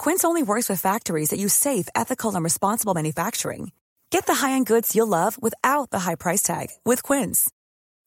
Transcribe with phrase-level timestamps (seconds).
[0.00, 3.72] Quince only works with factories that use safe, ethical, and responsible manufacturing.
[4.08, 7.50] Get the high-end goods you'll love without the high price tag with Quince.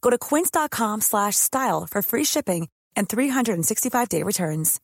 [0.01, 2.67] Go to quince.com/style for free shipping
[2.98, 4.79] and 365-day returns.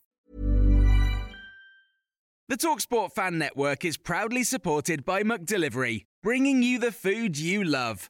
[2.48, 8.10] The Talksport Fan Network is proudly supported by McDelivery, bringing you the food you love.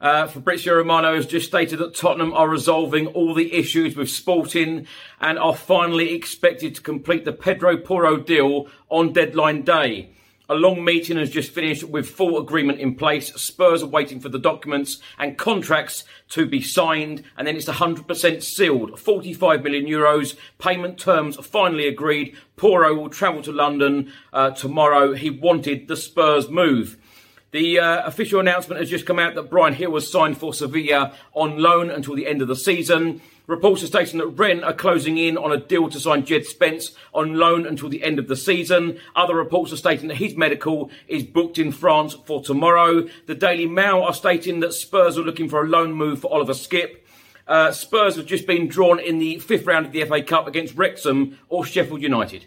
[0.00, 4.86] Uh, Fabrizio Romano has just stated that Tottenham are resolving all the issues with Sporting
[5.20, 10.14] and are finally expected to complete the Pedro Porro deal on deadline day.
[10.48, 13.32] A long meeting has just finished with full agreement in place.
[13.34, 18.42] Spurs are waiting for the documents and contracts to be signed, and then it's 100%
[18.42, 18.98] sealed.
[18.98, 20.34] 45 million euros.
[20.58, 22.36] Payment terms finally agreed.
[22.56, 25.12] Porro will travel to London uh, tomorrow.
[25.12, 26.96] He wanted the Spurs move.
[27.52, 31.14] The uh, official announcement has just come out that Bryan Gil was signed for Sevilla
[31.32, 33.20] on loan until the end of the season.
[33.48, 36.92] Reports are stating that Rennes are closing in on a deal to sign Jed Spence
[37.12, 39.00] on loan until the end of the season.
[39.16, 43.08] Other reports are stating that his medical is booked in France for tomorrow.
[43.26, 46.52] The Daily Mail are stating that Spurs are looking for a loan move for Oliver
[46.52, 46.98] Skipp.
[47.48, 50.76] Uh, Spurs have just been drawn in the fifth round of the FA Cup against
[50.76, 52.46] Wrexham or Sheffield United.